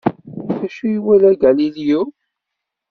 D 0.57 0.57
acu 0.65 0.83
ay 0.87 0.95
iwala 0.97 1.29
Galileo? 1.41 2.03